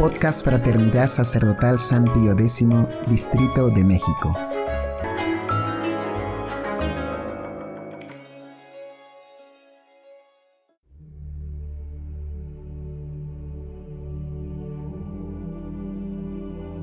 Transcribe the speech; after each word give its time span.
Podcast 0.00 0.46
Fraternidad 0.46 1.08
Sacerdotal 1.08 1.78
San 1.78 2.04
Pío 2.04 2.32
X, 2.32 2.66
Distrito 3.06 3.68
de 3.68 3.84
México. 3.84 4.32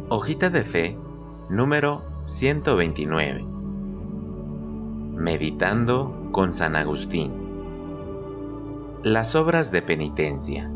Hojita 0.09 0.52
de 0.52 0.63
Fe 0.63 0.95
número 1.49 2.04
129. 2.25 3.43
Meditando 5.15 6.29
con 6.31 6.54
San 6.54 6.75
Agustín. 6.75 7.34
Las 9.02 9.34
obras 9.34 9.71
de 9.71 9.81
penitencia. 9.81 10.71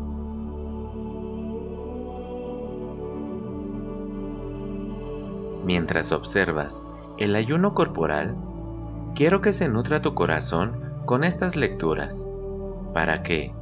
Mientras 5.64 6.10
observas 6.10 6.84
el 7.18 7.36
ayuno 7.36 7.74
corporal, 7.74 8.36
quiero 9.14 9.40
que 9.40 9.52
se 9.52 9.68
nutra 9.68 10.02
tu 10.02 10.14
corazón 10.14 10.72
con 11.04 11.22
estas 11.22 11.56
lecturas, 11.56 12.26
para 12.92 13.22
que, 13.22 13.52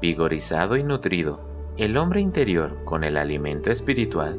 vigorizado 0.00 0.76
y 0.76 0.82
nutrido, 0.82 1.40
el 1.76 1.96
hombre 1.96 2.20
interior 2.20 2.76
con 2.84 3.04
el 3.04 3.16
alimento 3.16 3.70
espiritual, 3.70 4.38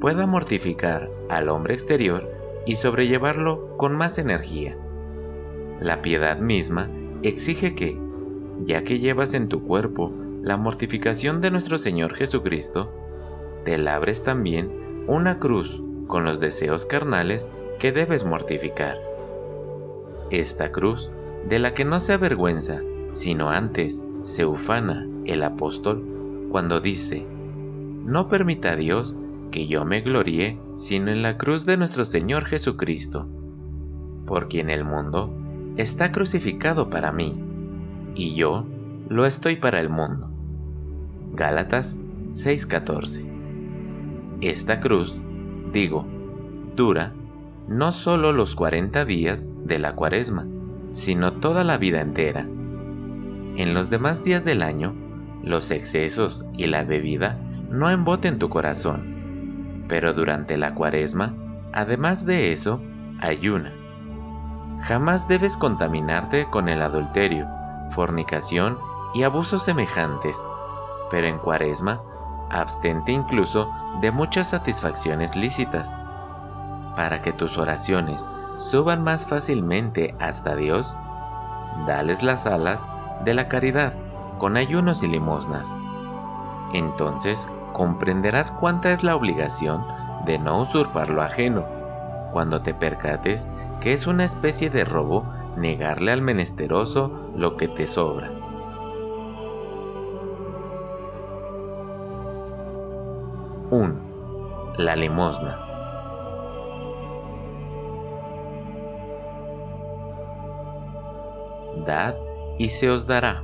pueda 0.00 0.26
mortificar 0.26 1.10
al 1.28 1.48
hombre 1.48 1.74
exterior 1.74 2.30
y 2.64 2.76
sobrellevarlo 2.76 3.76
con 3.76 3.96
más 3.96 4.18
energía. 4.18 4.76
La 5.80 6.02
piedad 6.02 6.38
misma 6.38 6.88
exige 7.22 7.74
que, 7.74 7.98
ya 8.62 8.84
que 8.84 8.98
llevas 8.98 9.34
en 9.34 9.48
tu 9.48 9.62
cuerpo 9.62 10.12
la 10.42 10.56
mortificación 10.56 11.40
de 11.40 11.50
nuestro 11.50 11.78
Señor 11.78 12.14
Jesucristo, 12.14 12.92
te 13.64 13.78
labres 13.78 14.22
también 14.22 15.04
una 15.08 15.38
cruz 15.38 15.82
con 16.06 16.24
los 16.24 16.40
deseos 16.40 16.86
carnales 16.86 17.48
que 17.78 17.92
debes 17.92 18.24
mortificar. 18.24 18.96
Esta 20.30 20.72
cruz, 20.72 21.10
de 21.48 21.58
la 21.58 21.74
que 21.74 21.84
no 21.84 22.00
se 22.00 22.12
avergüenza, 22.12 22.80
sino 23.12 23.50
antes 23.50 24.02
se 24.22 24.44
ufana 24.44 25.06
el 25.24 25.42
apóstol 25.42 26.48
cuando 26.50 26.80
dice, 26.80 27.24
no 28.04 28.28
permita 28.28 28.76
Dios 28.76 29.16
que 29.50 29.66
yo 29.66 29.84
me 29.84 30.00
gloríe 30.00 30.58
sino 30.74 31.10
en 31.10 31.22
la 31.22 31.38
cruz 31.38 31.66
de 31.66 31.76
nuestro 31.76 32.04
Señor 32.04 32.46
Jesucristo, 32.46 33.26
por 34.26 34.48
quien 34.48 34.70
el 34.70 34.84
mundo 34.84 35.32
está 35.76 36.12
crucificado 36.12 36.90
para 36.90 37.12
mí, 37.12 37.34
y 38.14 38.34
yo 38.34 38.66
lo 39.08 39.26
estoy 39.26 39.56
para 39.56 39.80
el 39.80 39.88
mundo. 39.88 40.28
Gálatas 41.32 41.98
6:14 42.32 43.24
Esta 44.40 44.80
cruz 44.80 45.16
digo, 45.76 46.06
dura 46.74 47.12
no 47.68 47.92
solo 47.92 48.32
los 48.32 48.56
40 48.56 49.04
días 49.04 49.44
de 49.66 49.78
la 49.78 49.94
cuaresma, 49.94 50.46
sino 50.90 51.34
toda 51.34 51.64
la 51.64 51.76
vida 51.76 52.00
entera. 52.00 52.46
En 53.56 53.74
los 53.74 53.90
demás 53.90 54.24
días 54.24 54.42
del 54.42 54.62
año, 54.62 54.94
los 55.42 55.70
excesos 55.70 56.46
y 56.54 56.66
la 56.66 56.84
bebida 56.84 57.38
no 57.68 57.90
emboten 57.90 58.38
tu 58.38 58.48
corazón, 58.48 59.84
pero 59.86 60.14
durante 60.14 60.56
la 60.56 60.74
cuaresma, 60.74 61.34
además 61.74 62.24
de 62.24 62.54
eso, 62.54 62.80
ayuna. 63.20 63.74
Jamás 64.84 65.28
debes 65.28 65.58
contaminarte 65.58 66.46
con 66.46 66.70
el 66.70 66.80
adulterio, 66.80 67.46
fornicación 67.90 68.78
y 69.12 69.24
abusos 69.24 69.64
semejantes, 69.64 70.38
pero 71.10 71.26
en 71.26 71.36
cuaresma, 71.36 72.00
abstente 72.50 73.12
incluso 73.12 73.70
de 74.00 74.10
muchas 74.10 74.48
satisfacciones 74.48 75.36
lícitas, 75.36 75.88
para 76.96 77.22
que 77.22 77.32
tus 77.32 77.58
oraciones 77.58 78.28
suban 78.56 79.02
más 79.02 79.26
fácilmente 79.26 80.14
hasta 80.18 80.56
Dios, 80.56 80.96
dales 81.86 82.22
las 82.22 82.46
alas 82.46 82.86
de 83.24 83.34
la 83.34 83.48
caridad 83.48 83.92
con 84.38 84.56
ayunos 84.56 85.02
y 85.02 85.08
limosnas. 85.08 85.68
Entonces 86.72 87.48
comprenderás 87.72 88.50
cuánta 88.50 88.92
es 88.92 89.02
la 89.02 89.16
obligación 89.16 89.84
de 90.24 90.38
no 90.38 90.60
usurpar 90.62 91.10
lo 91.10 91.22
ajeno, 91.22 91.64
cuando 92.32 92.62
te 92.62 92.74
percates 92.74 93.48
que 93.80 93.92
es 93.92 94.06
una 94.06 94.24
especie 94.24 94.70
de 94.70 94.84
robo 94.84 95.24
negarle 95.56 96.12
al 96.12 96.22
menesteroso 96.22 97.30
lo 97.34 97.56
que 97.56 97.68
te 97.68 97.86
sobra. 97.86 98.30
1. 103.68 104.74
La 104.78 104.94
limosna. 104.94 105.58
Dad 111.84 112.14
y 112.58 112.68
se 112.68 112.90
os 112.90 113.08
dará. 113.08 113.42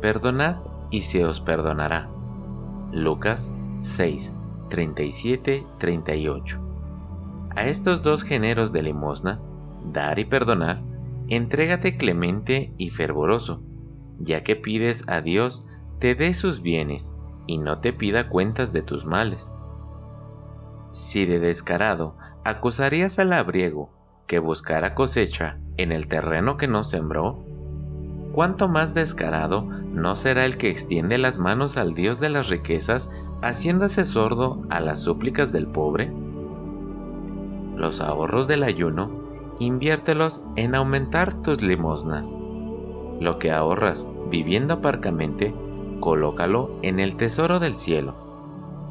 Perdonad 0.00 0.62
y 0.90 1.02
se 1.02 1.26
os 1.26 1.40
perdonará. 1.40 2.08
Lucas 2.90 3.52
6, 3.80 4.34
37, 4.70 5.66
38. 5.76 6.58
A 7.54 7.66
estos 7.66 8.02
dos 8.02 8.22
géneros 8.22 8.72
de 8.72 8.82
limosna, 8.82 9.40
dar 9.92 10.18
y 10.18 10.24
perdonar, 10.24 10.80
entrégate 11.28 11.98
clemente 11.98 12.72
y 12.78 12.88
fervoroso, 12.88 13.60
ya 14.20 14.42
que 14.42 14.56
pides 14.56 15.06
a 15.06 15.20
Dios 15.20 15.68
te 15.98 16.14
dé 16.14 16.32
sus 16.32 16.62
bienes 16.62 17.12
y 17.46 17.58
no 17.58 17.78
te 17.78 17.92
pida 17.92 18.28
cuentas 18.28 18.72
de 18.72 18.82
tus 18.82 19.04
males. 19.04 19.50
Si 20.92 21.26
de 21.26 21.38
descarado 21.38 22.14
acusarías 22.44 23.18
al 23.18 23.30
labriego 23.30 23.90
que 24.26 24.38
buscara 24.38 24.94
cosecha 24.94 25.58
en 25.76 25.92
el 25.92 26.08
terreno 26.08 26.56
que 26.56 26.68
no 26.68 26.82
sembró, 26.82 27.38
¿cuánto 28.32 28.68
más 28.68 28.94
descarado 28.94 29.62
no 29.62 30.14
será 30.16 30.44
el 30.44 30.56
que 30.56 30.70
extiende 30.70 31.18
las 31.18 31.38
manos 31.38 31.76
al 31.76 31.94
Dios 31.94 32.20
de 32.20 32.28
las 32.28 32.48
riquezas 32.48 33.10
haciéndose 33.42 34.04
sordo 34.04 34.62
a 34.70 34.80
las 34.80 35.00
súplicas 35.00 35.52
del 35.52 35.66
pobre? 35.66 36.12
Los 37.76 38.00
ahorros 38.00 38.46
del 38.46 38.62
ayuno, 38.62 39.10
inviértelos 39.58 40.42
en 40.56 40.74
aumentar 40.74 41.34
tus 41.42 41.62
limosnas. 41.62 42.36
Lo 43.20 43.38
que 43.38 43.52
ahorras 43.52 44.08
viviendo 44.30 44.80
parcamente, 44.80 45.54
colócalo 46.00 46.70
en 46.82 46.98
el 46.98 47.16
tesoro 47.16 47.60
del 47.60 47.74
cielo. 47.74 48.14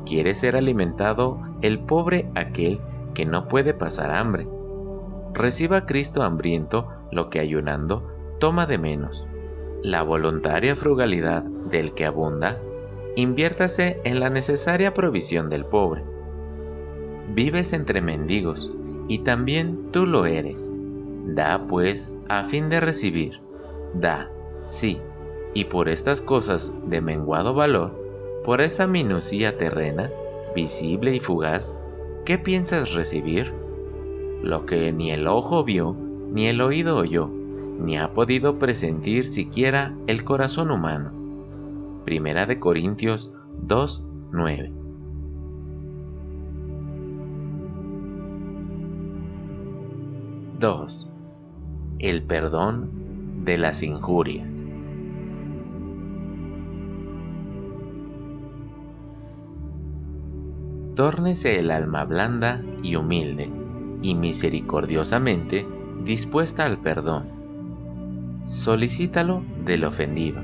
Quiere 0.06 0.36
ser 0.36 0.56
alimentado 0.56 1.40
el 1.62 1.80
pobre 1.80 2.30
aquel 2.36 2.80
que 3.14 3.26
no 3.26 3.48
puede 3.48 3.74
pasar 3.74 4.12
hambre. 4.12 4.48
Reciba 5.34 5.86
Cristo 5.86 6.24
hambriento 6.24 6.88
lo 7.12 7.30
que 7.30 7.40
ayunando 7.40 8.04
toma 8.40 8.66
de 8.66 8.78
menos. 8.78 9.28
La 9.82 10.04
voluntaria 10.04 10.76
frugalidad 10.76 11.44
del 11.44 11.94
que 11.94 12.06
abunda, 12.06 12.58
inviértase 13.16 14.00
en 14.04 14.20
la 14.20 14.30
necesaria 14.30 14.94
provisión 14.94 15.50
del 15.50 15.66
pobre. 15.66 16.04
Vives 17.34 17.74
entre 17.74 18.02
mendigos, 18.02 18.72
y 19.08 19.20
también 19.20 19.92
tú 19.92 20.06
lo 20.06 20.26
eres. 20.26 20.72
Da 21.26 21.66
pues 21.68 22.14
a 22.30 22.46
fin 22.46 22.70
de 22.70 22.80
recibir. 22.80 23.42
Da, 23.94 24.30
sí, 24.66 25.02
y 25.54 25.66
por 25.66 25.90
estas 25.90 26.22
cosas 26.22 26.74
de 26.86 27.02
menguado 27.02 27.54
valor, 27.54 27.92
por 28.44 28.62
esa 28.62 28.88
minucia 28.88 29.58
terrena, 29.58 30.12
visible 30.56 31.16
y 31.16 31.20
fugaz, 31.20 31.76
¿qué 32.26 32.38
piensas 32.38 32.94
recibir? 32.94 33.54
Lo 34.42 34.66
que 34.66 34.92
ni 34.92 35.12
el 35.12 35.28
ojo 35.28 35.64
vio, 35.64 35.96
ni 36.32 36.48
el 36.48 36.62
oído 36.62 36.98
oyó, 36.98 37.30
ni 37.80 37.98
ha 37.98 38.14
podido 38.14 38.60
presentir 38.60 39.26
siquiera 39.26 39.94
el 40.08 40.24
corazón 40.24 40.72
humano. 40.72 41.12
Primera 42.06 42.46
de 42.46 42.60
Corintios 42.60 43.32
2, 43.62 44.06
9. 44.32 44.72
(2) 50.60 51.10
El 52.00 52.24
perdón 52.24 52.90
de 53.46 53.58
las 53.58 53.82
injurias. 53.82 54.66
Tórnese 61.00 61.58
el 61.58 61.72
alma 61.72 62.04
blanda 62.04 62.60
y 62.84 62.98
humilde, 62.98 63.50
y 64.02 64.16
misericordiosamente 64.16 65.66
dispuesta 66.04 66.66
al 66.66 66.78
perdón. 66.80 68.42
Solicítalo 68.44 69.42
del 69.64 69.86
ofendido, 69.86 70.42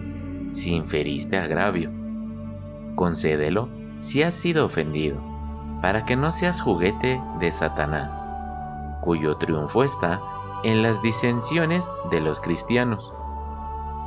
si 0.53 0.73
inferiste 0.73 1.37
agravio. 1.37 1.91
Concédelo 2.95 3.67
si 3.99 4.23
has 4.23 4.33
sido 4.33 4.67
ofendido, 4.67 5.17
para 5.81 6.05
que 6.05 6.15
no 6.15 6.31
seas 6.31 6.61
juguete 6.61 7.21
de 7.41 7.51
Satanás, 7.51 8.09
cuyo 9.01 9.35
triunfo 9.35 9.83
está 9.83 10.21
en 10.63 10.81
las 10.81 11.01
disensiones 11.01 11.91
de 12.11 12.21
los 12.21 12.39
cristianos. 12.39 13.13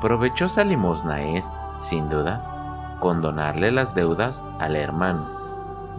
Provechosa 0.01 0.65
limosna 0.65 1.37
es, 1.37 1.45
sin 1.77 2.09
duda, 2.09 2.97
condonarle 3.01 3.71
las 3.71 3.95
deudas 3.95 4.43
al 4.59 4.77
hermano 4.77 5.38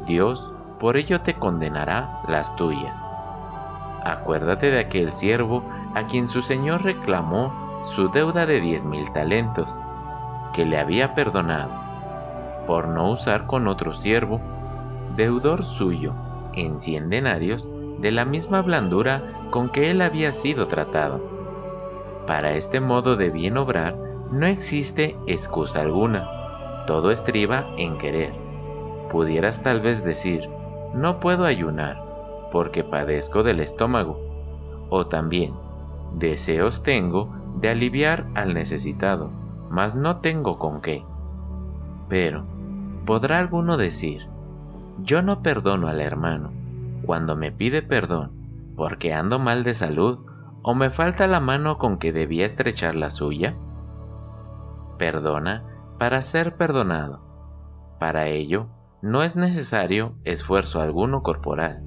Dios 0.10 0.52
por 0.80 0.98
ello 0.98 1.22
te 1.22 1.36
condenará 1.36 2.22
las 2.28 2.56
tuyas. 2.56 3.00
Acuérdate 4.04 4.72
de 4.72 4.80
aquel 4.80 5.14
siervo 5.14 5.64
a 5.94 6.08
quien 6.08 6.28
su 6.28 6.42
señor 6.42 6.82
reclamó 6.82 7.54
su 7.84 8.10
deuda 8.10 8.48
de 8.48 8.60
diez 8.60 8.86
mil 8.86 9.12
talentos, 9.14 9.78
que 10.54 10.66
le 10.66 10.80
había 10.80 11.14
perdonado, 11.14 11.70
por 12.66 12.88
no 12.88 13.12
usar 13.12 13.46
con 13.46 13.68
otro 13.68 13.94
siervo, 13.94 14.42
deudor 15.16 15.64
suyo, 15.64 16.14
en 16.54 16.80
cien 16.80 17.10
denarios, 17.10 17.70
de 18.00 18.12
la 18.12 18.26
misma 18.26 18.64
blandura 18.64 19.22
con 19.52 19.70
que 19.70 19.92
él 19.92 20.02
había 20.02 20.32
sido 20.32 20.68
tratado. 20.68 21.22
Para 22.26 22.54
este 22.54 22.80
modo 22.80 23.16
de 23.16 23.30
bien 23.30 23.58
obrar 23.58 23.96
no 24.32 24.48
existe 24.48 25.16
excusa 25.28 25.82
alguna, 25.82 26.86
todo 26.88 27.12
estriba 27.12 27.68
en 27.78 28.00
querer. 28.00 28.49
Pudieras 29.12 29.64
tal 29.64 29.82
vez 29.82 30.04
decir, 30.04 30.50
no 30.94 31.20
puedo 31.20 31.46
ayunar, 31.46 32.50
porque 32.52 32.84
padezco 32.84 33.44
del 33.44 33.60
estómago, 33.60 34.20
o 34.90 35.08
también, 35.08 35.54
deseos 36.16 36.84
tengo 36.84 37.34
de 37.56 37.70
aliviar 37.70 38.28
al 38.36 38.54
necesitado, 38.54 39.30
mas 39.70 39.96
no 39.96 40.18
tengo 40.18 40.58
con 40.60 40.82
qué. 40.82 41.04
Pero, 42.08 42.44
¿podrá 43.06 43.40
alguno 43.40 43.78
decir, 43.78 44.28
yo 45.04 45.22
no 45.22 45.42
perdono 45.42 45.88
al 45.88 46.02
hermano 46.02 46.52
cuando 47.06 47.36
me 47.36 47.52
pide 47.52 47.82
perdón 47.82 48.32
porque 48.76 49.14
ando 49.14 49.40
mal 49.40 49.64
de 49.64 49.74
salud 49.74 50.20
o 50.62 50.74
me 50.74 50.90
falta 50.90 51.28
la 51.28 51.40
mano 51.40 51.78
con 51.78 51.98
que 51.98 52.12
debía 52.12 52.46
estrechar 52.46 52.96
la 52.96 53.10
suya? 53.10 53.56
Perdona 54.98 55.64
para 55.98 56.22
ser 56.22 56.56
perdonado. 56.56 57.20
Para 58.00 58.28
ello, 58.28 58.68
no 59.02 59.24
es 59.24 59.36
necesario 59.36 60.14
esfuerzo 60.26 60.82
alguno 60.82 61.24
corporal. 61.24 61.84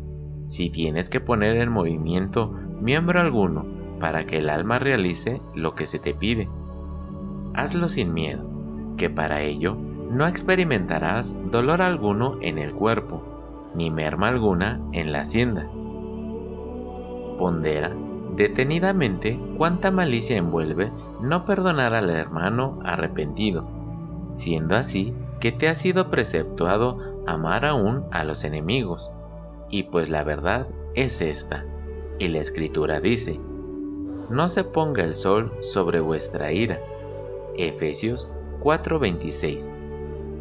Si 0.49 0.71
tienes 0.71 1.11
que 1.11 1.21
poner 1.21 1.57
en 1.57 1.71
movimiento 1.71 2.49
miembro 2.81 3.21
alguno 3.21 3.67
para 4.01 4.27
que 4.27 4.39
el 4.39 4.49
alma 4.51 4.79
realice 4.79 5.41
lo 5.55 5.75
que 5.75 5.87
se 5.87 5.99
te 5.99 6.15
pide, 6.15 6.49
hazlo 7.55 7.89
sin 7.89 8.13
miedo, 8.15 8.45
que 8.97 9.11
para 9.11 9.43
ello 9.43 9.77
no 10.11 10.27
experimentarás 10.27 11.35
dolor 11.51 11.83
alguno 11.83 12.39
en 12.41 12.59
el 12.59 12.73
cuerpo, 12.75 13.23
ni 13.75 13.91
merma 13.91 14.29
alguna 14.29 14.81
en 14.93 15.13
la 15.13 15.21
hacienda. 15.21 15.69
Pondera 17.39 17.95
detenidamente 18.37 19.39
cuánta 19.59 19.91
malicia 19.91 20.37
envuelve 20.37 20.91
no 21.21 21.45
perdonar 21.45 21.95
al 21.95 22.11
hermano 22.11 22.79
arrepentido, 22.85 23.67
siendo 24.35 24.77
así 24.77 25.15
que 25.43 25.51
te 25.51 25.67
ha 25.67 25.75
sido 25.75 26.09
preceptuado 26.09 27.25
amar 27.27 27.65
aún 27.65 28.05
a 28.13 28.23
los 28.23 28.45
enemigos. 28.45 29.11
Y 29.71 29.83
pues 29.83 30.09
la 30.09 30.23
verdad 30.23 30.69
es 30.95 31.21
esta, 31.21 31.67
y 32.21 32.29
la 32.29 32.39
escritura 32.39 33.01
dice, 33.01 33.41
no 34.31 34.47
se 34.47 34.63
ponga 34.63 35.03
el 35.03 35.17
sol 35.17 35.53
sobre 35.59 35.99
vuestra 35.99 36.53
ira. 36.53 36.79
Efesios 37.57 38.31
4:26. 38.61 39.63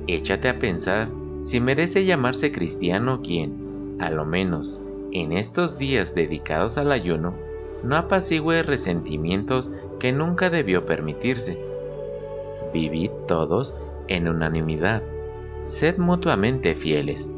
Échate 0.06 0.50
a 0.50 0.60
pensar 0.60 1.10
si 1.42 1.60
merece 1.60 2.06
llamarse 2.06 2.52
cristiano 2.52 3.22
quien, 3.24 3.98
a 4.00 4.12
lo 4.12 4.24
menos 4.24 4.80
en 5.12 5.32
estos 5.32 5.80
días 5.80 6.14
dedicados 6.14 6.78
al 6.78 6.92
ayuno, 6.92 7.34
no 7.84 7.96
apacigüe 7.96 8.62
resentimientos 8.62 9.72
que 10.00 10.12
nunca 10.12 10.52
debió 10.52 10.86
permitirse. 10.86 11.58
Vivid 12.72 13.10
todos 13.28 13.76
en 14.16 14.28
unanimidad, 14.28 15.04
sed 15.62 15.98
mutuamente 15.98 16.76
fieles, 16.76 17.32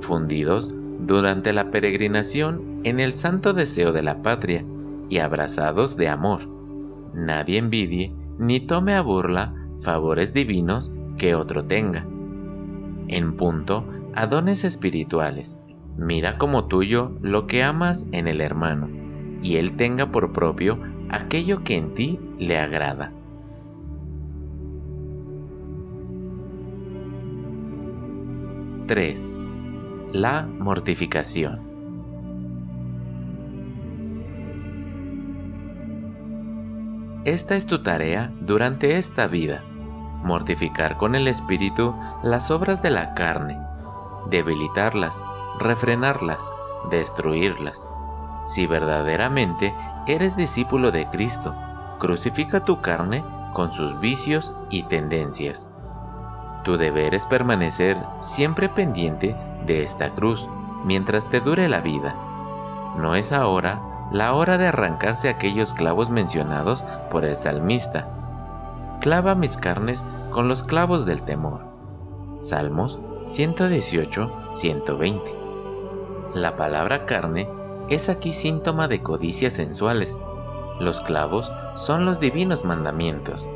fundidos 0.00 0.74
durante 1.00 1.52
la 1.52 1.70
peregrinación 1.70 2.80
en 2.84 3.00
el 3.00 3.14
santo 3.14 3.52
deseo 3.52 3.92
de 3.92 4.02
la 4.02 4.22
patria 4.22 4.64
y 5.08 5.18
abrazados 5.18 5.96
de 5.96 6.08
amor. 6.08 6.48
Nadie 7.14 7.58
envidie 7.58 8.12
ni 8.38 8.60
tome 8.60 8.94
a 8.94 9.02
burla 9.02 9.54
favores 9.80 10.32
divinos 10.34 10.92
que 11.16 11.34
otro 11.34 11.64
tenga 11.64 12.06
en 13.08 13.36
punto 13.36 13.84
a 14.14 14.26
dones 14.26 14.64
espirituales. 14.64 15.56
Mira 15.96 16.38
como 16.38 16.66
tuyo 16.66 17.12
lo 17.22 17.46
que 17.46 17.62
amas 17.62 18.06
en 18.12 18.28
el 18.28 18.40
hermano, 18.40 18.88
y 19.42 19.56
él 19.56 19.76
tenga 19.76 20.06
por 20.10 20.32
propio 20.32 20.78
aquello 21.08 21.62
que 21.62 21.76
en 21.76 21.94
ti 21.94 22.18
le 22.38 22.58
agrada. 22.58 23.12
(3) 28.86 29.20
La 30.12 30.42
mortificación. 30.42 31.60
Esta 37.24 37.56
es 37.56 37.66
tu 37.66 37.82
tarea 37.82 38.32
durante 38.40 38.96
esta 38.98 39.26
vida 39.26 39.64
mortificar 40.22 40.96
con 40.96 41.14
el 41.14 41.28
espíritu 41.28 41.94
las 42.22 42.50
obras 42.50 42.82
de 42.82 42.90
la 42.90 43.14
carne, 43.14 43.58
debilitarlas, 44.30 45.16
refrenarlas, 45.58 46.42
destruirlas. 46.90 47.88
Si 48.44 48.66
verdaderamente 48.66 49.74
eres 50.06 50.36
discípulo 50.36 50.90
de 50.90 51.08
Cristo, 51.08 51.54
crucifica 51.98 52.64
tu 52.64 52.80
carne 52.80 53.24
con 53.54 53.72
sus 53.72 53.98
vicios 54.00 54.54
y 54.70 54.82
tendencias. 54.84 55.70
Tu 56.66 56.76
deber 56.76 57.14
es 57.14 57.24
permanecer 57.26 57.96
siempre 58.18 58.68
pendiente 58.68 59.36
de 59.68 59.84
esta 59.84 60.10
cruz 60.10 60.48
mientras 60.84 61.30
te 61.30 61.40
dure 61.40 61.68
la 61.68 61.80
vida. 61.80 62.16
No 62.98 63.14
es 63.14 63.30
ahora 63.30 64.08
la 64.10 64.34
hora 64.34 64.58
de 64.58 64.66
arrancarse 64.66 65.28
aquellos 65.28 65.72
clavos 65.72 66.10
mencionados 66.10 66.84
por 67.08 67.24
el 67.24 67.38
salmista, 67.38 68.08
clava 69.00 69.36
mis 69.36 69.56
carnes 69.56 70.04
con 70.32 70.48
los 70.48 70.64
clavos 70.64 71.06
del 71.06 71.22
temor. 71.22 71.60
Salmos 72.40 72.98
118-120. 73.26 75.20
La 76.34 76.56
palabra 76.56 77.06
carne 77.06 77.48
es 77.90 78.08
aquí 78.08 78.32
síntoma 78.32 78.88
de 78.88 79.04
codicias 79.04 79.52
sensuales. 79.52 80.18
Los 80.80 81.00
clavos 81.00 81.52
son 81.76 82.04
los 82.04 82.18
divinos 82.18 82.64
mandamientos. 82.64 83.48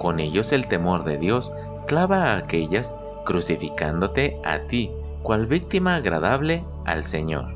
Con 0.00 0.20
ellos 0.20 0.52
el 0.52 0.68
temor 0.68 1.02
de 1.02 1.18
Dios 1.18 1.52
clava 1.86 2.24
a 2.24 2.36
aquellas 2.36 2.98
crucificándote 3.24 4.40
a 4.44 4.60
ti, 4.66 4.90
cual 5.22 5.46
víctima 5.46 5.96
agradable 5.96 6.64
al 6.84 7.04
Señor. 7.04 7.54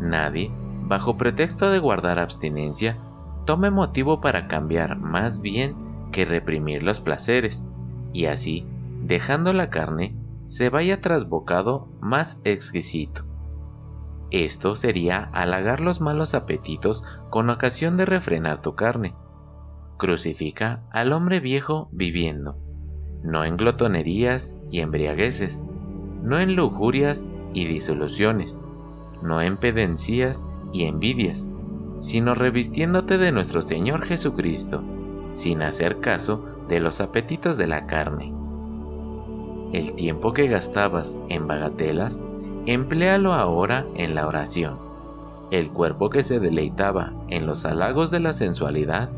Nadie, 0.00 0.50
bajo 0.82 1.16
pretexto 1.16 1.70
de 1.70 1.78
guardar 1.78 2.18
abstinencia, 2.18 2.98
tome 3.44 3.70
motivo 3.70 4.20
para 4.20 4.48
cambiar 4.48 4.98
más 4.98 5.40
bien 5.40 5.74
que 6.12 6.24
reprimir 6.24 6.82
los 6.82 7.00
placeres, 7.00 7.64
y 8.12 8.26
así, 8.26 8.66
dejando 9.02 9.52
la 9.52 9.70
carne, 9.70 10.16
se 10.44 10.70
vaya 10.70 11.00
trasbocado 11.00 11.88
más 12.00 12.40
exquisito. 12.44 13.24
Esto 14.30 14.74
sería 14.74 15.30
halagar 15.32 15.80
los 15.80 16.00
malos 16.00 16.34
apetitos 16.34 17.04
con 17.30 17.48
ocasión 17.50 17.96
de 17.96 18.06
refrenar 18.06 18.60
tu 18.60 18.74
carne. 18.74 19.14
Crucifica 19.98 20.82
al 20.90 21.12
hombre 21.12 21.40
viejo 21.40 21.88
viviendo, 21.92 22.58
no 23.22 23.44
en 23.44 23.56
glotonerías 23.56 24.56
y 24.70 24.80
embriagueces, 24.80 25.62
no 26.22 26.38
en 26.38 26.56
lujurias 26.56 27.26
y 27.52 27.66
disoluciones, 27.66 28.60
no 29.22 29.40
en 29.40 29.56
pedencias 29.56 30.44
y 30.72 30.84
envidias, 30.84 31.50
sino 31.98 32.34
revistiéndote 32.34 33.18
de 33.18 33.32
nuestro 33.32 33.62
Señor 33.62 34.06
Jesucristo, 34.06 34.82
sin 35.32 35.62
hacer 35.62 36.00
caso 36.00 36.44
de 36.68 36.80
los 36.80 37.00
apetitos 37.00 37.56
de 37.56 37.66
la 37.66 37.86
carne. 37.86 38.32
El 39.72 39.94
tiempo 39.94 40.32
que 40.32 40.46
gastabas 40.46 41.16
en 41.28 41.46
bagatelas, 41.46 42.20
empléalo 42.66 43.32
ahora 43.32 43.86
en 43.94 44.14
la 44.14 44.26
oración. 44.26 44.78
El 45.50 45.70
cuerpo 45.70 46.10
que 46.10 46.22
se 46.22 46.40
deleitaba 46.40 47.12
en 47.28 47.46
los 47.46 47.64
halagos 47.64 48.10
de 48.10 48.20
la 48.20 48.32
sensualidad, 48.32 49.10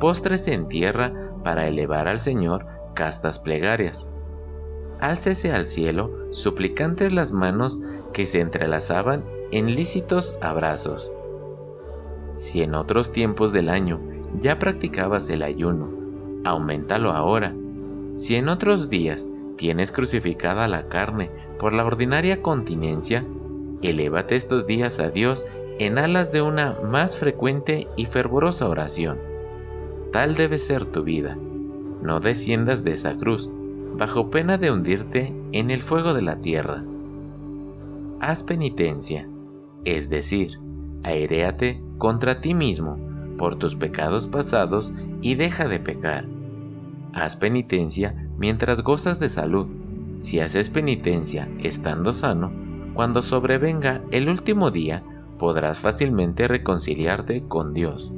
póstrese 0.00 0.54
en 0.54 0.68
tierra 0.68 1.12
para 1.44 1.68
elevar 1.68 2.08
al 2.08 2.20
Señor 2.20 2.66
castas 2.98 3.38
plegarias. 3.38 4.08
Álcese 4.98 5.52
al 5.52 5.68
cielo 5.68 6.10
suplicantes 6.32 7.12
las 7.12 7.30
manos 7.30 7.78
que 8.12 8.26
se 8.26 8.40
entrelazaban 8.40 9.24
en 9.52 9.66
lícitos 9.66 10.36
abrazos. 10.40 11.12
Si 12.32 12.60
en 12.60 12.74
otros 12.74 13.12
tiempos 13.12 13.52
del 13.52 13.68
año 13.68 14.00
ya 14.40 14.58
practicabas 14.58 15.30
el 15.30 15.44
ayuno, 15.44 15.88
aumentalo 16.44 17.12
ahora. 17.12 17.54
Si 18.16 18.34
en 18.34 18.48
otros 18.48 18.90
días 18.90 19.30
tienes 19.56 19.92
crucificada 19.92 20.66
la 20.66 20.88
carne 20.88 21.30
por 21.60 21.72
la 21.72 21.84
ordinaria 21.84 22.42
continencia, 22.42 23.24
elévate 23.80 24.34
estos 24.34 24.66
días 24.66 24.98
a 24.98 25.10
Dios 25.10 25.46
en 25.78 25.98
alas 25.98 26.32
de 26.32 26.42
una 26.42 26.76
más 26.82 27.16
frecuente 27.16 27.86
y 27.94 28.06
fervorosa 28.06 28.68
oración. 28.68 29.18
Tal 30.10 30.34
debe 30.34 30.58
ser 30.58 30.84
tu 30.84 31.04
vida. 31.04 31.38
No 32.02 32.20
desciendas 32.20 32.84
de 32.84 32.92
esa 32.92 33.16
cruz, 33.16 33.50
bajo 33.96 34.30
pena 34.30 34.58
de 34.58 34.70
hundirte 34.70 35.34
en 35.52 35.70
el 35.70 35.82
fuego 35.82 36.14
de 36.14 36.22
la 36.22 36.36
tierra. 36.36 36.84
haz 38.20 38.42
penitencia, 38.42 39.28
es 39.84 40.08
decir, 40.08 40.58
airéate 41.02 41.80
contra 41.98 42.40
ti 42.40 42.54
mismo 42.54 42.98
por 43.36 43.56
tus 43.56 43.76
pecados 43.76 44.26
pasados 44.26 44.92
y 45.22 45.34
deja 45.36 45.68
de 45.68 45.80
pecar. 45.80 46.26
Haz 47.12 47.36
penitencia 47.36 48.28
mientras 48.36 48.82
gozas 48.82 49.18
de 49.18 49.28
salud. 49.28 49.66
Si 50.20 50.40
haces 50.40 50.68
penitencia 50.68 51.48
estando 51.62 52.12
sano, 52.12 52.50
cuando 52.94 53.22
sobrevenga 53.22 54.02
el 54.10 54.28
último 54.28 54.70
día, 54.70 55.04
podrás 55.38 55.78
fácilmente 55.78 56.48
reconciliarte 56.48 57.44
con 57.46 57.72
Dios. 57.72 58.12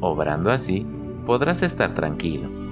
Obrando 0.00 0.50
así, 0.50 0.84
podrás 1.24 1.62
estar 1.62 1.94
tranquilo. 1.94 2.67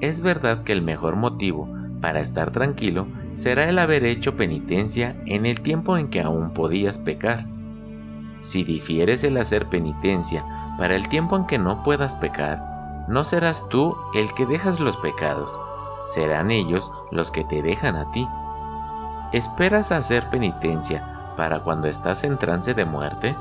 Es 0.00 0.20
verdad 0.20 0.62
que 0.62 0.72
el 0.72 0.82
mejor 0.82 1.16
motivo 1.16 1.68
para 2.00 2.20
estar 2.20 2.50
tranquilo 2.50 3.06
será 3.34 3.68
el 3.68 3.78
haber 3.78 4.04
hecho 4.04 4.36
penitencia 4.36 5.16
en 5.26 5.46
el 5.46 5.60
tiempo 5.60 5.96
en 5.96 6.08
que 6.08 6.20
aún 6.20 6.50
podías 6.50 6.98
pecar. 6.98 7.46
Si 8.38 8.64
difieres 8.64 9.24
el 9.24 9.36
hacer 9.38 9.66
penitencia 9.66 10.44
para 10.78 10.94
el 10.94 11.08
tiempo 11.08 11.36
en 11.36 11.46
que 11.46 11.58
no 11.58 11.82
puedas 11.82 12.14
pecar, 12.16 13.06
no 13.08 13.24
serás 13.24 13.66
tú 13.68 13.96
el 14.14 14.32
que 14.34 14.46
dejas 14.46 14.80
los 14.80 14.96
pecados, 14.98 15.50
serán 16.06 16.50
ellos 16.50 16.90
los 17.10 17.30
que 17.30 17.44
te 17.44 17.62
dejan 17.62 17.96
a 17.96 18.10
ti. 18.12 18.26
¿Esperas 19.32 19.92
hacer 19.92 20.28
penitencia 20.30 21.34
para 21.36 21.60
cuando 21.60 21.88
estás 21.88 22.24
en 22.24 22.36
trance 22.38 22.74
de 22.74 22.84
muerte? 22.84 23.34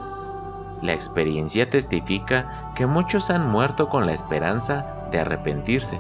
La 0.82 0.94
experiencia 0.94 1.70
testifica 1.70 2.72
que 2.76 2.86
muchos 2.86 3.30
han 3.30 3.50
muerto 3.50 3.90
con 3.90 4.06
la 4.06 4.14
esperanza 4.14 4.86
de 5.12 5.20
arrepentirse. 5.20 6.00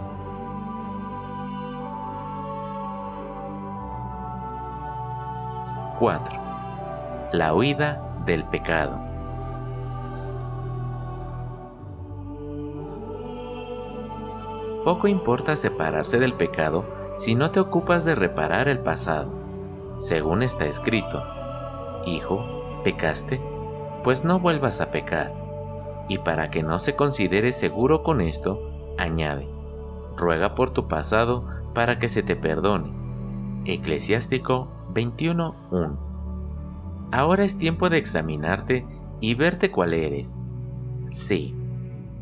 ¡4! 5.99 7.31
La 7.31 7.53
huida 7.53 8.01
del 8.25 8.43
pecado. 8.45 8.99
Poco 14.83 15.07
importa 15.07 15.55
separarse 15.55 16.19
del 16.19 16.33
pecado 16.33 16.85
si 17.15 17.33
no 17.33 17.49
te 17.51 17.59
ocupas 17.59 18.05
de 18.05 18.13
reparar 18.13 18.67
el 18.67 18.79
pasado. 18.79 19.31
Según 19.97 20.43
está 20.43 20.65
escrito, 20.65 21.23
Hijo, 22.05 22.45
¿pecaste? 22.83 23.41
Pues 24.03 24.23
no 24.23 24.39
vuelvas 24.39 24.81
a 24.81 24.91
pecar. 24.91 25.33
Y 26.07 26.19
para 26.19 26.51
que 26.51 26.61
no 26.61 26.77
se 26.77 26.95
considere 26.95 27.51
seguro 27.51 28.03
con 28.03 28.21
esto, 28.21 28.59
añade, 28.99 29.47
ruega 30.15 30.53
por 30.53 30.69
tu 30.69 30.87
pasado 30.87 31.45
para 31.73 31.97
que 31.97 32.09
se 32.09 32.21
te 32.21 32.35
perdone. 32.35 32.93
Eclesiástico 33.65 34.67
21.1 34.95 35.97
Ahora 37.11 37.43
es 37.43 37.57
tiempo 37.57 37.89
de 37.89 37.97
examinarte 37.97 38.85
y 39.19 39.35
verte 39.35 39.69
cuál 39.69 39.93
eres. 39.93 40.41
Sí, 41.11 41.53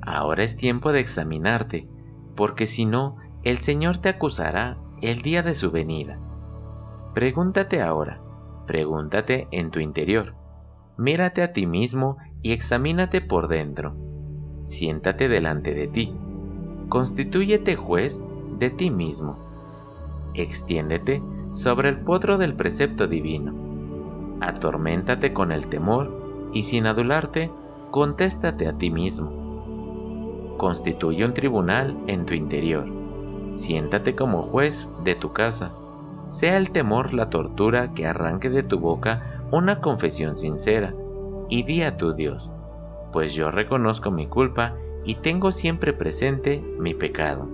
ahora 0.01 0.43
es 0.43 0.57
tiempo 0.57 0.91
de 0.91 0.99
examinarte 0.99 1.87
porque 2.35 2.65
si 2.65 2.85
no, 2.85 3.15
el 3.43 3.59
Señor 3.59 3.99
te 3.99 4.09
acusará 4.09 4.77
el 5.01 5.21
día 5.21 5.43
de 5.43 5.53
su 5.53 5.69
venida. 5.71 6.17
Pregúntate 7.13 7.81
ahora, 7.81 8.19
pregúntate 8.65 9.47
en 9.51 9.69
tu 9.69 9.79
interior, 9.79 10.33
mírate 10.97 11.43
a 11.43 11.53
ti 11.53 11.67
mismo 11.67 12.17
y 12.41 12.53
examínate 12.53 13.21
por 13.21 13.49
dentro. 13.49 13.95
Siéntate 14.63 15.27
delante 15.27 15.73
de 15.73 15.87
ti, 15.87 16.15
constitúyete 16.89 17.75
juez 17.75 18.21
de 18.57 18.71
ti 18.71 18.89
mismo. 18.89 19.37
Extiéndete 20.33 21.21
sobre 21.53 21.87
el 21.87 22.01
potro 22.01 22.37
del 22.37 22.53
precepto 22.55 23.07
divino. 23.07 23.53
Atorméntate 24.41 25.31
con 25.31 25.53
el 25.53 25.67
temor 25.67 26.51
y 26.51 26.63
sin 26.63 26.85
adularte, 26.85 27.49
contéstate 27.91 28.67
a 28.67 28.73
ti 28.73 28.89
mismo 28.89 29.43
constituye 30.63 31.25
un 31.25 31.33
tribunal 31.33 31.97
en 32.07 32.25
tu 32.25 32.33
interior. 32.33 32.85
Siéntate 33.53 34.15
como 34.15 34.43
juez 34.43 34.89
de 35.03 35.13
tu 35.13 35.33
casa. 35.33 35.73
Sea 36.29 36.55
el 36.55 36.71
temor 36.71 37.13
la 37.13 37.29
tortura 37.29 37.93
que 37.93 38.07
arranque 38.07 38.49
de 38.49 38.63
tu 38.63 38.79
boca 38.79 39.41
una 39.51 39.81
confesión 39.81 40.37
sincera, 40.37 40.93
y 41.49 41.63
di 41.63 41.83
a 41.83 41.97
tu 41.97 42.13
Dios, 42.13 42.49
pues 43.11 43.33
yo 43.33 43.51
reconozco 43.51 44.09
mi 44.09 44.25
culpa 44.25 44.73
y 45.03 45.15
tengo 45.15 45.51
siempre 45.51 45.91
presente 45.91 46.63
mi 46.79 46.93
pecado. 46.93 47.45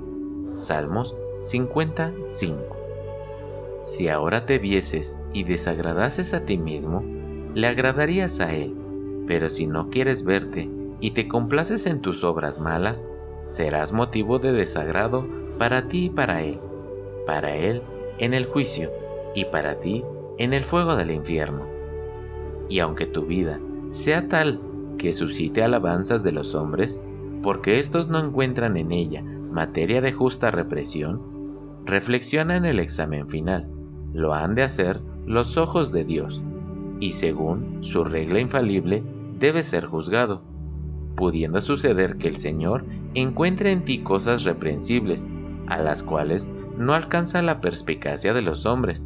Salmos 0.54 1.16
55. 1.42 2.79
Si 3.90 4.08
ahora 4.08 4.46
te 4.46 4.60
vieses 4.60 5.18
y 5.34 5.44
desagradases 5.44 6.36
a 6.36 6.46
ti 6.46 6.60
mismo, 6.60 7.04
le 7.56 7.66
agradarías 7.66 8.40
a 8.40 8.54
Él, 8.54 8.76
pero 9.26 9.50
si 9.50 9.66
no 9.66 9.90
quieres 9.90 10.24
verte 10.24 10.70
y 11.00 11.12
te 11.12 11.28
complaces 11.28 11.88
en 11.88 12.00
tus 12.00 12.24
obras 12.24 12.60
malas, 12.60 13.08
serás 13.46 13.92
motivo 13.92 14.38
de 14.38 14.52
desagrado 14.52 15.28
para 15.58 15.88
ti 15.88 16.06
y 16.06 16.10
para 16.12 16.44
Él, 16.44 16.60
para 17.26 17.56
Él 17.56 17.82
en 18.20 18.36
el 18.36 18.46
juicio 18.46 18.92
y 19.34 19.46
para 19.46 19.80
ti 19.80 20.06
en 20.38 20.54
el 20.54 20.64
fuego 20.64 20.96
del 20.96 21.10
infierno. 21.10 21.66
Y 22.70 22.80
aunque 22.80 23.08
tu 23.08 23.26
vida 23.26 23.60
sea 23.90 24.30
tal 24.30 24.62
que 25.00 25.14
suscite 25.14 25.64
alabanzas 25.64 26.22
de 26.22 26.32
los 26.32 26.54
hombres, 26.54 27.02
porque 27.42 27.80
éstos 27.80 28.08
no 28.08 28.20
encuentran 28.20 28.78
en 28.78 28.92
ella 28.92 29.24
materia 29.24 30.00
de 30.00 30.14
justa 30.14 30.52
represión, 30.52 31.24
reflexiona 31.86 32.56
en 32.56 32.66
el 32.66 32.80
examen 32.80 33.28
final, 33.28 33.68
lo 34.14 34.34
han 34.34 34.56
de 34.56 34.64
hacer 34.64 35.02
los 35.26 35.58
ojos 35.58 35.92
de 35.92 36.04
Dios, 36.04 36.42
y 37.00 37.12
según 37.12 37.84
su 37.84 38.04
regla 38.04 38.40
infalible 38.40 39.04
debe 39.40 39.64
ser 39.64 39.86
juzgado 39.86 40.44
pudiendo 41.20 41.60
suceder 41.60 42.16
que 42.16 42.30
el 42.30 42.38
Señor 42.38 42.86
encuentre 43.14 43.74
en 43.74 43.84
ti 43.84 44.00
cosas 44.00 44.46
reprensibles, 44.46 45.28
a 45.68 45.80
las 45.80 46.02
cuales 46.02 46.48
no 46.78 46.94
alcanza 46.94 47.42
la 47.42 47.60
perspicacia 47.60 48.34
de 48.34 48.42
los 48.42 48.66
hombres. 48.66 49.06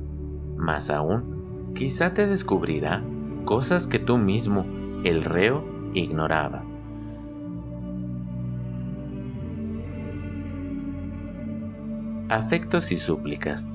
Más 0.55 0.91
aún, 0.91 1.71
quizá 1.73 2.13
te 2.13 2.27
descubrirá 2.27 3.01
cosas 3.45 3.87
que 3.87 3.97
tú 3.97 4.19
mismo, 4.19 4.63
el 5.03 5.23
reo, 5.23 5.65
ignorabas. 5.95 6.83
Afectos 12.29 12.91
y 12.91 12.97
súplicas. 12.97 13.67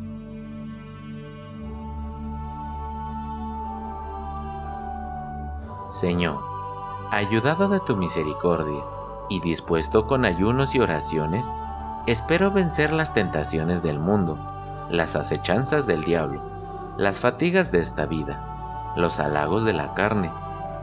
Señor, 5.99 6.39
ayudado 7.11 7.69
de 7.69 7.81
tu 7.81 7.97
misericordia 7.97 8.85
y 9.29 9.41
dispuesto 9.41 10.07
con 10.07 10.25
ayunos 10.25 10.77
y 10.77 10.79
oraciones, 10.79 11.45
espero 12.07 12.53
vencer 12.53 12.93
las 12.93 13.15
tentaciones 13.15 13.83
del 13.83 13.99
mundo, 13.99 14.39
las 14.91 15.17
acechanzas 15.17 15.89
del 15.89 16.05
diablo, 16.05 16.41
las 16.97 17.19
fatigas 17.19 17.73
de 17.73 17.81
esta 17.81 18.07
vida, 18.07 18.93
los 18.97 19.19
halagos 19.19 19.65
de 19.65 19.73
la 19.73 19.95
carne, 19.95 20.31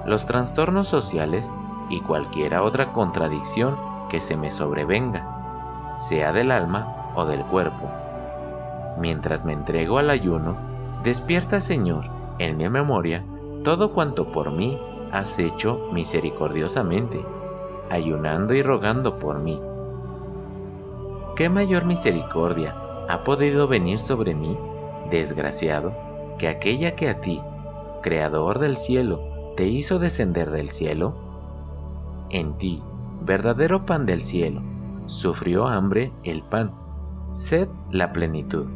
los 0.06 0.26
trastornos 0.26 0.90
sociales 0.90 1.50
y 1.88 2.02
cualquiera 2.02 2.62
otra 2.62 2.92
contradicción 2.92 3.78
que 4.10 4.20
se 4.20 4.36
me 4.36 4.52
sobrevenga, 4.52 5.96
sea 6.10 6.34
del 6.34 6.52
alma 6.52 7.14
o 7.16 7.24
del 7.24 7.46
cuerpo. 7.46 7.90
Mientras 9.00 9.46
me 9.46 9.54
entrego 9.54 9.98
al 9.98 10.10
ayuno, 10.10 10.58
despierta 11.04 11.62
Señor 11.62 12.10
en 12.38 12.58
mi 12.58 12.68
memoria 12.68 13.24
todo 13.64 13.94
cuanto 13.94 14.34
por 14.34 14.52
mí 14.52 14.78
has 15.12 15.38
hecho 15.40 15.90
misericordiosamente, 15.92 17.24
ayunando 17.90 18.54
y 18.54 18.62
rogando 18.62 19.20
por 19.20 19.40
mí. 19.40 19.60
¿Qué 21.36 21.50
mayor 21.50 21.86
misericordia 21.86 22.76
ha 23.10 23.24
podido 23.24 23.68
venir 23.68 24.00
sobre 24.00 24.36
mí, 24.36 24.58
desgraciado, 25.12 25.94
que 26.38 26.48
aquella 26.48 26.96
que 26.96 27.10
a 27.10 27.22
ti, 27.22 27.42
Creador 28.02 28.60
del 28.60 28.78
cielo, 28.78 29.54
te 29.58 29.68
hizo 29.68 30.00
descender 30.00 30.52
del 30.52 30.70
cielo? 30.70 31.16
En 32.30 32.58
ti, 32.58 32.84
verdadero 33.22 33.86
pan 33.86 34.06
del 34.06 34.24
cielo, 34.26 34.62
sufrió 35.08 35.68
hambre 35.68 36.12
el 36.24 36.44
pan, 36.44 36.72
sed 37.32 37.68
la 37.92 38.14
plenitud, 38.14 38.68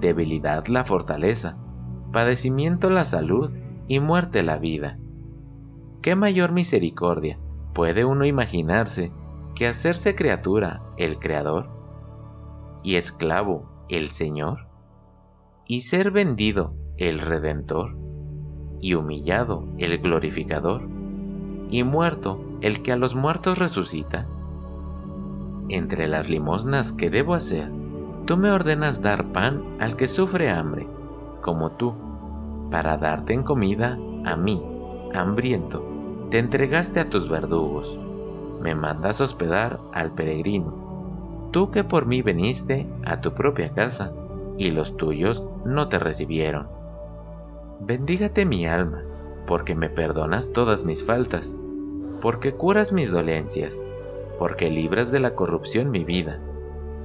debilidad 0.00 0.66
la 0.66 0.84
fortaleza, 0.84 1.56
padecimiento 2.12 2.90
la 2.90 3.04
salud 3.04 3.50
y 3.86 4.00
muerte 4.00 4.42
la 4.42 4.56
vida 4.56 4.98
¿Qué 6.04 6.16
mayor 6.16 6.52
misericordia 6.52 7.38
puede 7.72 8.04
uno 8.04 8.26
imaginarse 8.26 9.10
que 9.54 9.66
hacerse 9.66 10.14
criatura 10.14 10.82
el 10.98 11.18
Creador 11.18 11.70
y 12.82 12.96
esclavo 12.96 13.86
el 13.88 14.08
Señor 14.08 14.66
y 15.66 15.80
ser 15.80 16.10
vendido 16.10 16.74
el 16.98 17.20
Redentor 17.20 17.96
y 18.82 18.92
humillado 18.92 19.64
el 19.78 19.96
Glorificador 19.96 20.86
y 21.70 21.84
muerto 21.84 22.38
el 22.60 22.82
que 22.82 22.92
a 22.92 22.96
los 22.96 23.14
muertos 23.14 23.56
resucita? 23.56 24.26
Entre 25.70 26.06
las 26.06 26.28
limosnas 26.28 26.92
que 26.92 27.08
debo 27.08 27.32
hacer, 27.32 27.70
tú 28.26 28.36
me 28.36 28.50
ordenas 28.50 29.00
dar 29.00 29.32
pan 29.32 29.62
al 29.80 29.96
que 29.96 30.06
sufre 30.06 30.50
hambre, 30.50 30.86
como 31.40 31.70
tú, 31.70 31.94
para 32.70 32.98
darte 32.98 33.32
en 33.32 33.42
comida 33.42 33.98
a 34.26 34.36
mí, 34.36 34.62
hambriento, 35.14 35.93
te 36.34 36.40
entregaste 36.40 36.98
a 36.98 37.08
tus 37.08 37.28
verdugos. 37.28 37.96
Me 38.60 38.74
mandas 38.74 39.20
hospedar 39.20 39.78
al 39.92 40.10
peregrino. 40.10 41.48
Tú 41.52 41.70
que 41.70 41.84
por 41.84 42.06
mí 42.06 42.22
veniste 42.22 42.88
a 43.04 43.20
tu 43.20 43.34
propia 43.34 43.72
casa, 43.72 44.12
y 44.58 44.72
los 44.72 44.96
tuyos 44.96 45.44
no 45.64 45.88
te 45.88 46.00
recibieron. 46.00 46.66
Bendígate 47.78 48.46
mi 48.46 48.66
alma, 48.66 49.04
porque 49.46 49.76
me 49.76 49.88
perdonas 49.88 50.52
todas 50.52 50.84
mis 50.84 51.04
faltas, 51.04 51.56
porque 52.20 52.52
curas 52.52 52.90
mis 52.90 53.12
dolencias, 53.12 53.80
porque 54.36 54.70
libras 54.70 55.12
de 55.12 55.20
la 55.20 55.36
corrupción 55.36 55.92
mi 55.92 56.02
vida, 56.02 56.40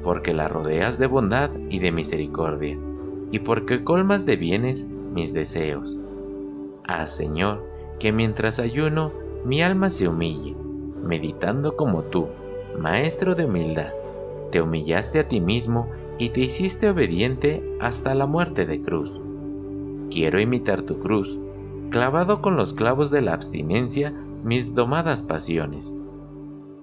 porque 0.04 0.34
la 0.34 0.48
rodeas 0.48 0.98
de 0.98 1.06
bondad 1.06 1.52
y 1.70 1.78
de 1.78 1.92
misericordia, 1.92 2.80
y 3.30 3.38
porque 3.38 3.84
colmas 3.84 4.26
de 4.26 4.38
bienes 4.38 4.88
mis 5.14 5.34
deseos. 5.34 6.00
Haz, 6.88 7.16
Señor, 7.16 7.69
que 8.00 8.12
mientras 8.12 8.60
ayuno 8.60 9.12
mi 9.46 9.62
alma 9.62 9.90
se 9.90 10.08
humille, 10.08 10.56
meditando 11.04 11.76
como 11.76 12.04
tú, 12.04 12.28
Maestro 12.78 13.36
de 13.36 13.46
humildad, 13.46 13.92
te 14.52 14.62
humillaste 14.62 15.20
a 15.20 15.28
ti 15.28 15.42
mismo 15.42 15.90
y 16.18 16.30
te 16.30 16.42
hiciste 16.42 16.90
obediente 16.90 17.64
hasta 17.80 18.16
la 18.16 18.26
muerte 18.26 18.66
de 18.66 18.82
cruz. 18.82 19.12
Quiero 20.12 20.40
imitar 20.40 20.82
tu 20.84 21.00
cruz, 21.00 21.38
clavado 21.90 22.42
con 22.42 22.56
los 22.56 22.74
clavos 22.74 23.10
de 23.12 23.22
la 23.22 23.34
abstinencia 23.34 24.14
mis 24.44 24.74
domadas 24.76 25.22
pasiones. 25.22 25.96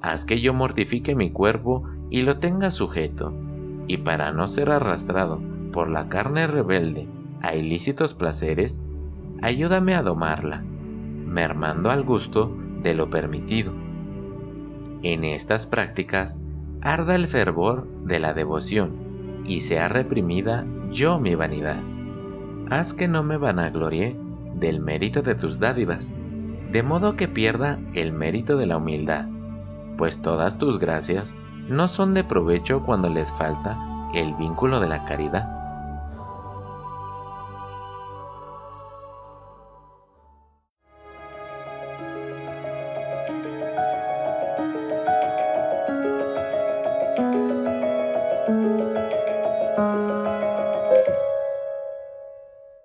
Haz 0.03 0.25
que 0.25 0.39
yo 0.41 0.53
mortifique 0.55 1.15
mi 1.15 1.31
cuerpo 1.31 1.85
y 2.11 2.23
lo 2.23 2.39
tenga 2.39 2.71
sujeto, 2.71 3.33
y 3.87 3.99
para 3.99 4.33
no 4.33 4.49
ser 4.49 4.71
arrastrado 4.71 5.41
por 5.73 5.89
la 5.89 6.09
carne 6.09 6.47
rebelde 6.47 7.09
a 7.41 7.55
ilícitos 7.55 8.15
placeres, 8.15 8.81
ayúdame 9.43 9.95
a 9.95 10.03
domarla, 10.03 10.65
mermando 11.27 11.91
al 11.91 12.05
gusto 12.05 12.57
de 12.83 12.95
lo 12.95 13.11
permitido. 13.11 13.73
En 15.03 15.25
estas 15.25 15.67
prácticas 15.67 16.41
arda 16.81 17.15
el 17.15 17.27
fervor 17.27 17.87
de 18.05 18.21
la 18.21 18.33
devoción 18.33 19.43
y 19.45 19.61
sea 19.61 19.89
reprimida 19.89 20.65
yo 20.91 21.19
mi 21.19 21.35
vanidad. 21.35 21.81
Haz 22.71 22.95
que 22.95 23.09
no 23.09 23.23
me 23.23 23.37
vanaglorie 23.37 24.17
del 24.55 24.81
mérito 24.81 25.23
de 25.23 25.35
tus 25.35 25.59
dádivas, 25.59 26.13
de 26.73 26.83
modo 26.83 27.17
que 27.17 27.29
pierda 27.29 27.79
el 27.95 28.13
mérito 28.13 28.57
de 28.57 28.67
la 28.67 28.79
humildad, 28.79 29.27
pues 29.97 30.23
todas 30.23 30.59
tus 30.59 30.79
gracias 30.79 31.35
no 31.69 31.89
son 31.89 32.15
de 32.15 32.25
provecho 32.25 32.83
cuando 32.85 33.09
les 33.09 33.31
falta 33.33 33.79
el 34.15 34.35
vínculo 34.35 34.81
de 34.81 34.89
la 34.89 35.05
caridad. 35.05 35.56